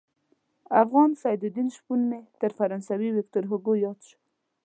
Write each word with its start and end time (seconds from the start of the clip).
افغان 0.83 1.09
سعدالدین 1.21 1.67
شپون 1.75 2.01
مې 2.09 2.19
تر 2.41 2.51
فرانسوي 2.57 3.09
ویکتور 3.11 3.43
هوګو 3.47 3.73
ياد 3.85 3.99
شو. 4.07 4.17